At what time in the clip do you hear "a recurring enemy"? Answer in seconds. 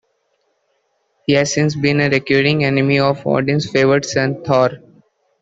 2.01-2.97